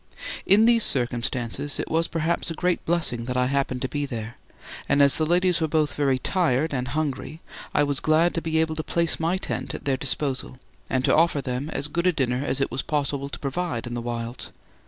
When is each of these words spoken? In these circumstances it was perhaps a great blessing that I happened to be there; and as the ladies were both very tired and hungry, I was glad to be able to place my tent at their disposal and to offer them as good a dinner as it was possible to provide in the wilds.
In 0.47 0.65
these 0.65 0.83
circumstances 0.83 1.79
it 1.79 1.87
was 1.87 2.07
perhaps 2.07 2.49
a 2.49 2.55
great 2.55 2.83
blessing 2.87 3.25
that 3.25 3.37
I 3.37 3.45
happened 3.45 3.83
to 3.83 3.87
be 3.87 4.07
there; 4.07 4.35
and 4.89 4.99
as 4.99 5.17
the 5.17 5.27
ladies 5.27 5.61
were 5.61 5.67
both 5.67 5.93
very 5.93 6.17
tired 6.17 6.73
and 6.73 6.87
hungry, 6.87 7.39
I 7.71 7.83
was 7.83 7.99
glad 7.99 8.33
to 8.33 8.41
be 8.41 8.57
able 8.59 8.75
to 8.77 8.83
place 8.83 9.19
my 9.19 9.37
tent 9.37 9.75
at 9.75 9.85
their 9.85 9.97
disposal 9.97 10.57
and 10.89 11.05
to 11.05 11.15
offer 11.15 11.39
them 11.39 11.69
as 11.69 11.87
good 11.87 12.07
a 12.07 12.11
dinner 12.11 12.43
as 12.43 12.59
it 12.59 12.71
was 12.71 12.81
possible 12.81 13.29
to 13.29 13.37
provide 13.37 13.85
in 13.85 13.93
the 13.93 14.01
wilds. 14.01 14.49